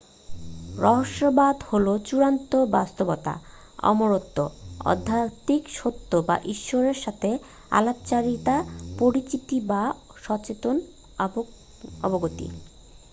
[0.77, 3.33] রহস্যবাদ হল চূড়ান্ত বাস্তবতা
[3.83, 4.37] অমরত্ব
[4.85, 7.29] আধ্যাত্মিক সত্য বা ঈশ্বরের সাথে
[7.71, 8.55] আলাপচারিতা
[8.99, 9.81] পরিচিতি বা
[10.23, 10.75] সচেতন
[12.05, 12.47] অবগতি